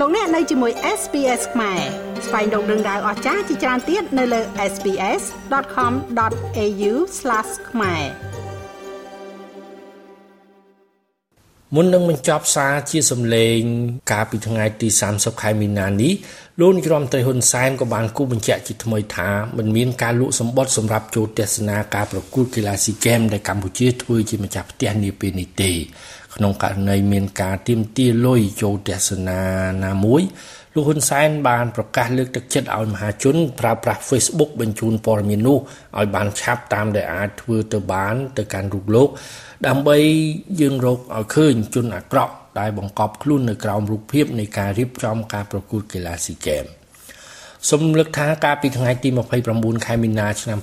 [0.00, 1.80] លោកអ្នកនៅជាមួយ SPS ខ្មែរ
[2.26, 4.40] ស្វែងរកដឹងដៅអស្ចារ្យជាច្រើនទៀតនៅលើ
[4.72, 6.92] SPS.com.au/
[7.70, 8.02] ខ្មែរ
[11.74, 13.58] មុននឹងបញ្ចប់សារជាសម្លេង
[14.12, 16.12] កាលពីថ្ងៃទី30ខែមីនានេះ
[16.60, 25.72] លោកនាយរដ្ឋមន្ត្រីហ៊ុនសែនក៏បានគូបញ្ជាក់ជាថ្មីថាមិនមានការលក់សម្បត្តិសម្រាប់ចូលទស្សនាការប្រកួតកីឡាស៊ីហ្គេមដែលកម្ពុជាធ្វើជាម្ចាស់ផ្ទះនាពេលនេះទេ
[26.38, 29.40] ក្នុងករណីមានការទៀមទាលុយចូលទស្សនា
[29.84, 30.22] ណាមួយ
[30.74, 35.58] លោកហ៊ុនសែនបានប្រកាសលើកទឹកចិត្តឲ្យមហាជនប្រើប្រាស់ Facebook បញ្ជូនព័ត៌មាននោះ
[35.98, 39.08] ឲ្យបានឆាប់តាមដែលអាចធ្វើទៅបានទៅកាន់រូបលោក
[39.66, 39.98] ដើម្បី
[40.60, 46.64] យើងរកឲ្យឃើញជនអាក្រក់ដែលបង្កប់ខ្លួននៅក្រោមរូបភាពនៃការរៀបចំការប្រកួតកីឡាស៊ីហ្គេម
[47.70, 49.08] សូមលើកថាកាលពីថ្ងៃទី
[49.48, 50.58] 29ខែមីនាឆ្នាំ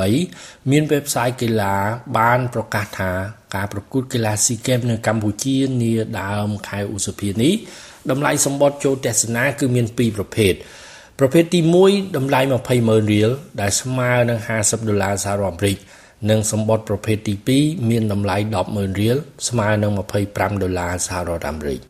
[0.00, 1.74] 2023មាន website កីឡា
[2.18, 3.10] បាន ប្រកាសថា
[3.54, 7.52] ការប្រកួតកីឡាស៊ីហ្គេមនៅកម្ពុជានាដើមខែឧសភានេះ
[8.10, 10.52] តម្លៃសម្បត្តិចូលទស្សនាគឺមាន2ប្រភេទ
[11.18, 12.40] ប្រភេទទី1តម្លៃ
[12.76, 15.76] 200,000រៀលដែលស្មើនឹង50ដុល្លារសហរដ្ឋអាមេរិក
[16.30, 18.36] និងសម្បត្តិប្រភេទទី2មានតម្លៃ
[18.68, 19.16] 100000រៀល
[19.48, 19.92] ស្មើនឹង
[20.26, 21.89] 25ដុល្លារសហរដ្ឋអាមេរិក